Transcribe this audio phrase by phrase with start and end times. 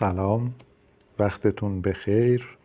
[0.00, 0.54] سلام.
[1.18, 2.58] وقتتون بخیر.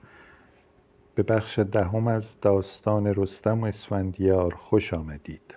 [1.16, 5.56] به بخش دهم از داستان رستم و اسفندیار خوش آمدید.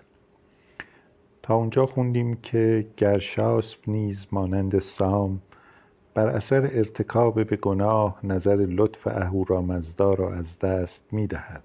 [1.43, 5.41] تا اونجا خوندیم که گرشاسب نیز مانند سام
[6.13, 11.63] بر اثر ارتکاب به گناه نظر لطف اهورامزدا را از دست می دهد.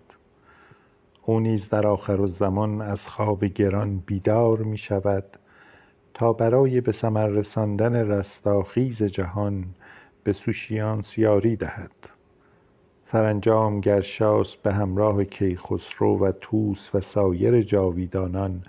[1.23, 5.25] او نیز در آخر الزمان از خواب گران بیدار می شود
[6.15, 9.65] تا برای به ثمر رساندن رستاخیز جهان
[10.25, 11.91] به سوشیانس یاری دهد.
[13.13, 18.63] سرانجام گرشاس به همراه کیخسرو و توس و سایر جاویدانان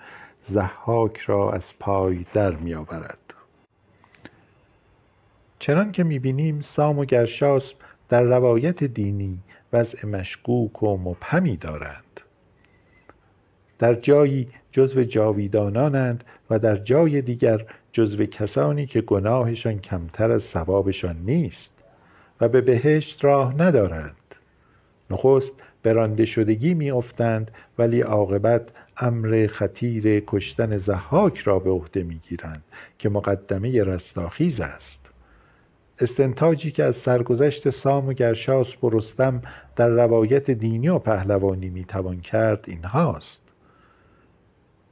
[0.51, 3.33] ضحاک را از پای در میآورد.
[5.59, 7.75] چنان که می‌بینیم سام و گرشاسب
[8.09, 9.39] در روایت دینی
[9.73, 12.03] وضع مشکوک و مبهمی دارند.
[13.79, 21.16] در جایی جزو جاویدانانند و در جای دیگر جزو کسانی که گناهشان کمتر از ثوابشان
[21.25, 21.73] نیست
[22.41, 24.16] و به بهشت راه ندارند.
[25.09, 32.63] نخست به رانده شدگی میافتند ولی عاقبت امر خطیر کشتن زحاک را به عهده می‌گیرند
[33.00, 35.00] که مقدمه رستاخیز است.
[36.00, 39.41] استنتاجی که از سرگذشت سام و گرشاسب و رستم
[39.75, 43.41] در روایت دینی و پهلوانی می‌توان کرد اینهاست.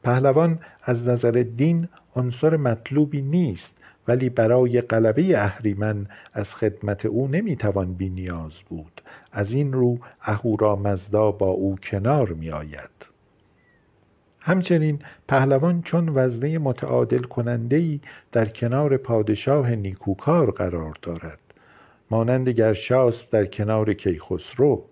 [0.04, 3.74] پهلوان از نظر دین عنصر مطلوبی نیست
[4.08, 9.02] ولی برای غلبه اهریمن از خدمت او نمی‌توان نیاز بود.
[9.32, 13.08] از این رو اهورامزدا با او کنار میآید.
[14.40, 18.00] همچنین پهلوان چون وزنه متعادل کننده
[18.32, 21.40] در کنار پادشاه نیکوکار قرار دارد.
[22.12, 24.84] مانند گرشاسب در کنار کیخسرو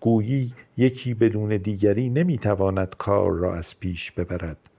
[0.00, 4.69] گویی یکی بدون دیگری نمی‌تواند کار را از پیش ببرد.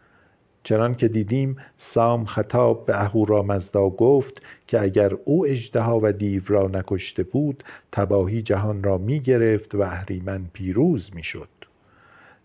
[0.64, 6.68] چنان که دیدیم سام خطاب به اهورامزدا گفت که اگر او اژدها و دیو را
[6.68, 11.48] نکشته بود تباهی جهان را می گرفت و اهریمن پیروز می شد.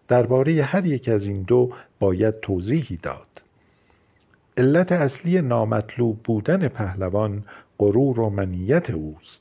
[0.08, 3.42] درباره هر یک از این دو باید توضیحی داد.
[4.56, 7.44] علت اصلی نامطلوب بودن پهلوان
[7.78, 9.40] غرور و منیت اوست.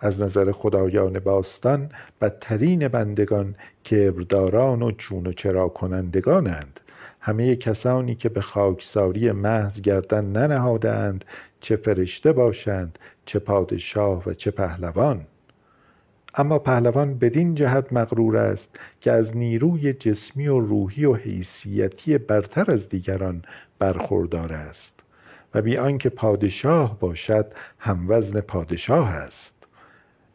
[0.00, 1.90] از نظر خدایان باستان
[2.20, 6.80] بدترین بندگان کبرداران و چون و چرا کنندگانند.
[7.20, 11.24] همه کسانی که به خاکساری محض گردن ننهادند
[11.60, 15.20] چه فرشته باشند چه پادشاه و چه پهلوان.
[16.34, 18.68] اما پهلوان بدین جهت مغرور است
[19.00, 23.42] که از نیروی جسمی و روحی و حیثیتی برتر از دیگران
[23.78, 24.92] برخوردار است
[25.54, 27.46] و بی آنکه پادشاه باشد
[27.78, 29.59] هموزن پادشاه است.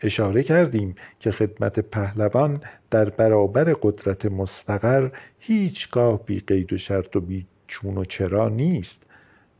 [0.01, 2.61] اشاره کردیم که خدمت پهلوان
[2.91, 9.03] در برابر قدرت مستقر هیچگاه بی قید و شرط و بی چون و چرا نیست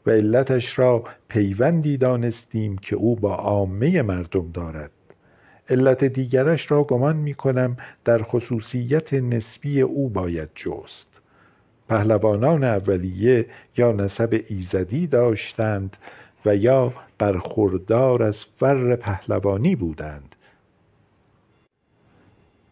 [0.06, 4.92] و علتش را پیوندی دانستیم که او با عامه مردم دارد.
[5.70, 11.08] علت دیگرش را گمان می کنم در خصوصیت نسبی او باید جست.
[11.90, 13.46] پهلوانان اولیه
[13.78, 15.98] یا نسب ایزدی داشتند
[16.46, 20.36] و یا برخوردار از فر پهلوانی بودند.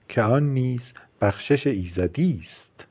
[0.09, 0.81] که آن نیز
[1.21, 2.85] بخشش ایزدی است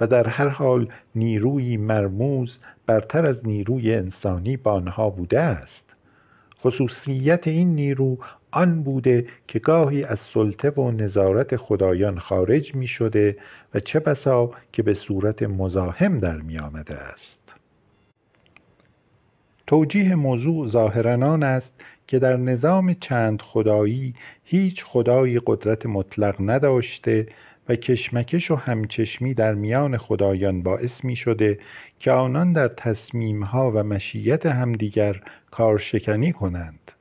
[0.00, 5.84] و در هر حال نیروی مرموز برتر از نیروی انسانی با آنها بوده است.
[6.60, 8.18] خصوصیت این نیرو
[8.50, 13.36] آن بوده که گاهی از سلطه و نظارت خدایان خارج می شده
[13.74, 17.37] و چه بسا که به صورت مزاحم در می آمده است.
[19.68, 21.72] توجیه موضوع ظاهرا آن است
[22.06, 24.14] که در نظام چند خدایی
[24.44, 27.26] هیچ خدایی قدرت مطلق نداشته
[27.68, 31.58] و کشمکش و همچشمی در میان خدایان باعث می شده
[32.00, 35.20] که آنان در تصمیمها و مشیت همدیگر
[35.50, 36.92] کارشکنی کنند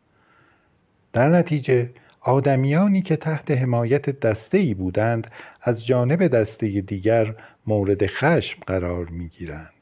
[1.13, 1.89] در نتیجه
[2.22, 7.35] آدمیانی که تحت حمایت دسته بودند از جانب دسته دیگر
[7.67, 9.77] مورد خشم قرار می گیرند.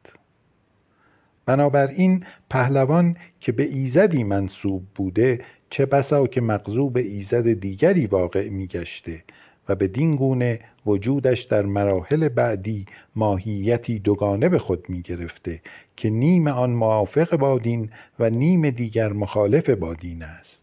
[1.45, 5.39] بنابراین پهلوان که به ایزدی منصوب بوده
[5.69, 9.23] چه بسا که مغضوب ایزد دیگری واقع می گشته
[9.69, 15.61] و به گونه وجودش در مراحل بعدی ماهیتی دوگانه به خود می گرفته
[15.97, 17.89] که نیم آن موافق با دین
[18.19, 20.61] و نیم دیگر مخالف با دین است.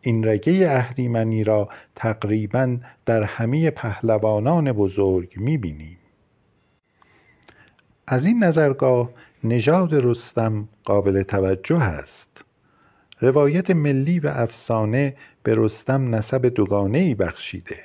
[0.00, 2.76] این رگه اهریمنی را تقریبا
[3.06, 5.96] در همه پهلوانان بزرگ می بینیم
[8.06, 9.10] از این نظرگاه
[9.44, 12.44] نژاد رستم قابل توجه است.
[13.20, 16.52] روایت ملی و افسانه به رستم نسب
[16.92, 17.78] ای بخشیده.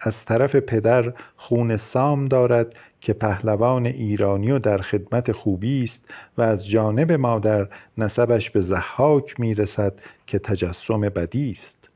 [0.00, 6.00] از طرف پدر خون سام دارد که پهلوان ایرانی و در خدمت خوبی است
[6.38, 7.68] و از جانب مادر
[7.98, 9.92] نسبش به زحاک می‌رسد
[10.26, 11.88] که تجسم بدی است.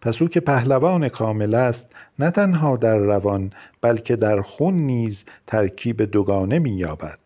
[0.00, 1.86] پس او که پهلوان کامل است
[2.18, 7.18] نه تنها در روان بلکه در خون نیز ترکیب دوگانه مییابد.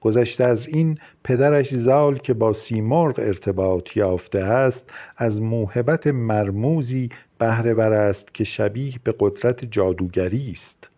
[0.00, 7.08] گذشته از این پدرش زال که با سیمرغ ارتباط یافته است از موهبت مرموزی
[7.38, 10.88] بهره ور است که شبیه به قدرت جادوگری است.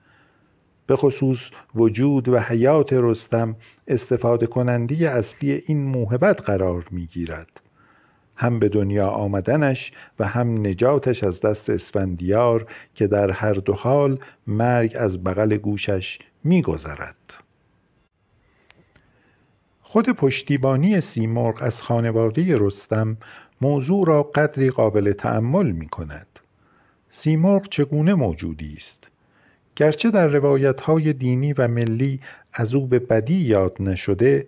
[0.87, 1.39] به خصوص
[1.75, 3.57] وجود و حیات رستم
[3.89, 7.61] استفاده کننده اصلی این موهبت قرار می گیرد
[8.37, 14.19] هم به دنیا آمدنش و هم نجاتش از دست اسفندیار که در هر دو حال
[14.47, 17.20] مرگ از بغل گوشش میگذرد.
[19.93, 23.17] خود پشتیبانی سیمرغ از خانواده رستم
[23.61, 26.27] موضوع را قدری قابل تأمل می کند
[27.11, 29.09] سیمرغ چگونه موجودی است؟
[29.77, 32.21] گرچه در روایت های دینی و ملی
[32.53, 34.47] از او به بدی یاد نشده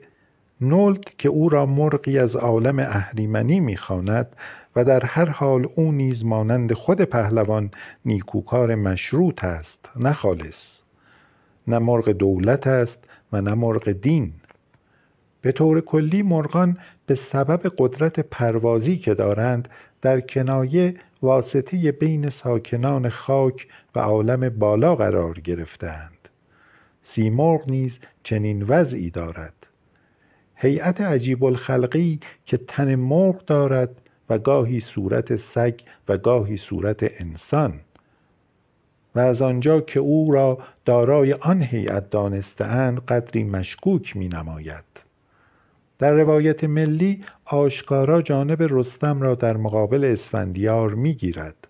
[0.61, 4.37] نولد که او را مرغی از عالم اهریمنی می‌خواند
[4.77, 7.71] و در هر حال او نیز مانند خود پهلوان
[8.05, 10.83] نیکوکار مشروط است نه خالص.
[11.69, 12.99] نه مرغ دولت است
[13.33, 14.33] و نه مرغ دین.
[15.43, 19.69] به طور کلی مرغان به سبب قدرت پروازی که دارند
[20.03, 26.29] در کنایه واسطه بین ساکنان خاک و عالم بالا قرار گرفتهاند.
[27.03, 29.55] سیمرغ نیز چنین وضعی دارد.
[30.55, 33.91] هیئت عجیب الخلقی که تن مرغ دارد
[34.31, 37.81] و گاهی صورت سگ و گاهی صورت انسان.
[39.15, 45.02] و از آنجا که او را دارای آن هیئت دانستهاند قدری مشکوک می نماید
[46.03, 51.69] در روایت ملی آشکارا جانب رستم را در مقابل اسفندیار می‌گیرد.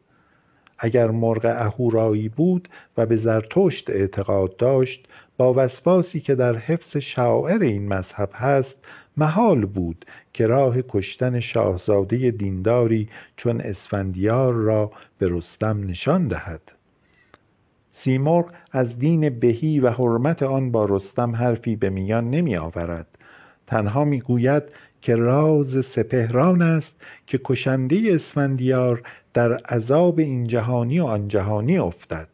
[0.79, 7.59] اگر مرغ اهورایی بود و به زرتشت اعتقاد داشت با وسواسی که در حفظ شعائر
[7.59, 8.77] این مذهب هست
[9.17, 16.73] محال بود که راه کشتن شاهزاده دینداری چون اسفندیار را به رستم نشان دهد.
[17.93, 23.07] سیمرغ از دین بهی و حرمت آن با رستم حرفی به میان نمی آورد
[23.67, 24.63] تنها می‌گوید
[25.03, 29.03] که راز سپهران است که کشنده اسفندیار
[29.35, 32.29] در عذاب این جهانی و آن جهانی افتد.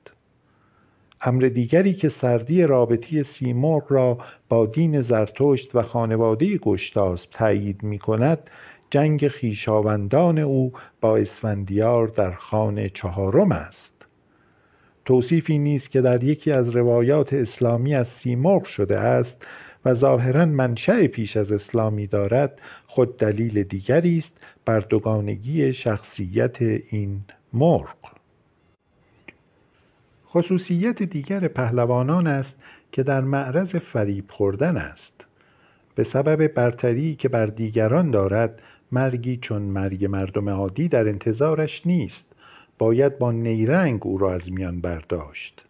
[1.21, 7.99] امر دیگری که سردی رابطی سیمرغ را با دین زرتشت و خانواده گشتاسب تأیید می
[7.99, 8.39] کند
[8.91, 13.93] جنگ خیشاوندان او با اسفندیار در خانه چهارم است.
[15.05, 19.47] توصیفی نیست که در یکی از روایات اسلامی از سیمرغ شده است
[19.85, 24.33] و ظاهرا منشأ پیش از اسلامی دارد خود دلیل دیگری است
[24.65, 27.21] بر دوگانگی شخصیت این
[27.53, 27.97] مرغ.
[30.29, 32.57] خصوصیت دیگر پهلوانان است
[32.93, 35.13] که در معرض فریب خوردن است.
[35.95, 42.25] به سبب برتری که بر دیگران دارد مرگی چون مرگ مردم عادی در انتظارش نیست
[42.79, 45.65] باید با نیرنگ او را از میان برداشت.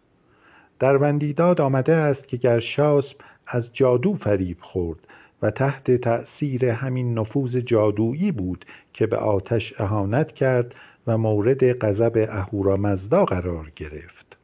[0.79, 3.17] در وندیداد آمده است که گر شاسب
[3.49, 4.99] از جادو فریب خورد
[5.41, 10.75] و تحت تأثیر همین نفوذ جادویی بود که به آتش اهانت کرد
[11.07, 14.37] و مورد غضب اهورامزدا قرار گرفت.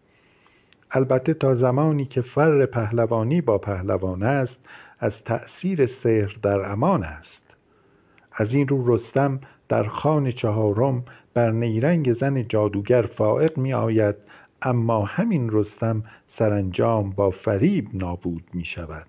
[0.92, 4.60] البته تا زمانی که فر پهلوانی با پهلوان است
[5.00, 7.42] از تأثیر سحر در امان است.
[8.32, 14.16] از این رو رستم در خان چهارم بر نیرنگ زن جادوگر فائق می آید
[14.62, 19.08] اما همین رستم سرانجام با فریب نابود می شود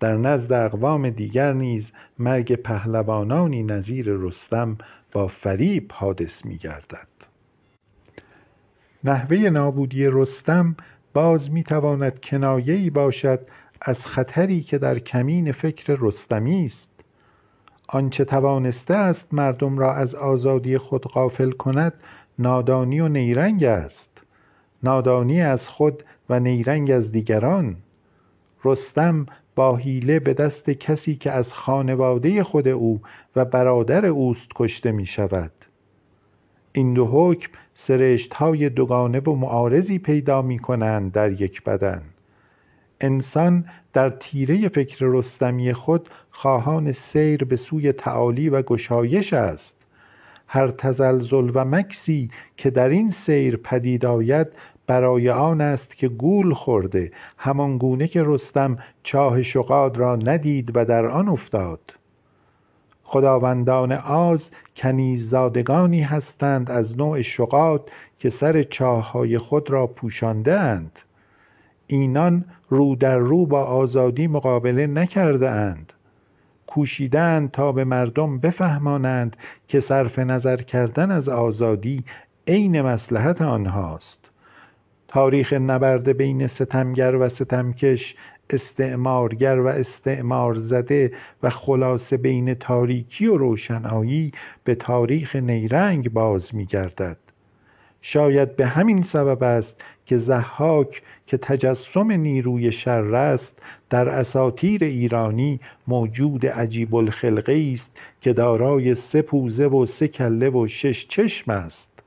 [0.00, 4.78] در نزد اقوام دیگر نیز مرگ پهلوانانی نظیر رستم
[5.12, 7.08] با فریب حادث می گردد
[9.04, 10.76] نحوه نابودی رستم
[11.12, 13.40] باز می تواند کنایه‌ای باشد
[13.80, 16.88] از خطری که در کمین فکر رستمی است.
[17.88, 21.92] آنچه توانسته است مردم را از آزادی خود غافل کند
[22.38, 24.09] نادانی و نیرنگ است.
[24.82, 27.76] نادانی از خود و نیرنگ از دیگران.
[28.64, 33.00] رستم با حیله به دست کسی که از خانواده خود او
[33.36, 35.52] و برادر اوست کشته می شود.
[36.72, 42.02] این دو حکم سرشت های دوگانه و معارضی پیدا می کنند در یک بدن.
[43.00, 49.79] انسان در تیره فکر رستمی خود خواهان سیر به سوی تعالی و گشایش است.
[50.52, 54.46] هر تزلزل و مکسی که در این سیر پدید آید
[54.86, 60.84] برای آن است که گول خورده همان گونه که رستم چاه شقاد را ندید و
[60.84, 61.80] در آن افتاد.
[63.02, 70.98] خداوندان آز کنیززادگانی هستند از نوع شقاد که سر چاههای خود را پوشانده اند
[71.86, 75.92] اینان رو در رو با آزادی مقابله نکرده اند
[76.70, 79.36] کوشیدند تا به مردم بفهمانند
[79.68, 82.04] که صرف نظر کردن از آزادی
[82.48, 84.30] عین مسلحت آنهاست.
[85.08, 88.14] تاریخ نبرد بین ستمگر و ستمکش
[88.50, 91.12] استعمارگر و استعمار زده
[91.42, 94.32] و خلاصه بین تاریکی و روشنایی
[94.64, 97.16] به تاریخ نیرنگ باز میگردد.
[98.02, 99.76] شاید به همین سبب است
[100.10, 108.32] که زحاک که تجسم نیروی شر است در اساطیر ایرانی موجود عجیب الخلقه است که
[108.32, 112.02] دارای سه پوزه و سه کله و شش چشم است.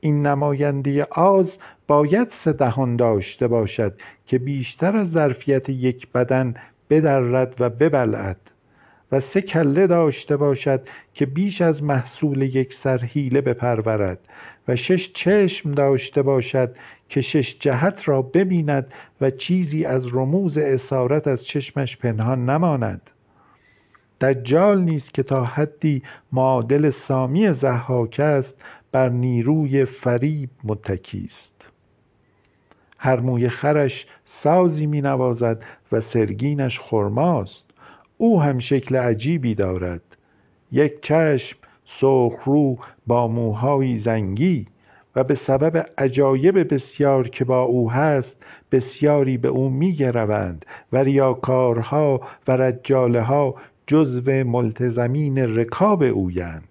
[0.00, 3.94] این نماینده آز باید سه دهان داشته باشد
[4.26, 6.54] که بیشتر از ظرفیت یک بدن
[6.90, 8.40] بدرد و ببلعد
[9.12, 10.80] و سه کله داشته باشد
[11.14, 14.18] که بیش از محصول یک سر حیله بپرورد
[14.68, 16.74] و شش چشم داشته باشد
[17.10, 18.86] که شش جهت را ببیند
[19.20, 23.10] و چیزی از رموز اسارت از چشمش پنهان نماند.
[24.20, 26.02] دجال نیست که تا حدی
[26.32, 28.54] معادل سامی زحاک است
[28.92, 31.64] بر نیروی فریب متکی است.
[32.98, 35.62] هر موی خرش سازی می نوازد
[35.92, 37.64] و سرگینش خرماست.
[38.18, 40.02] او هم شکل عجیبی دارد.
[40.72, 41.58] یک چشم
[42.00, 44.66] سرخرو با موهایی زنگی.
[45.16, 48.36] و به سبب عجایب بسیار که با او هست
[48.72, 53.54] بسیاری به او میگروند و ریاکارها و رجاله ها
[53.86, 56.69] جزو ملتزمین رکاب اویند.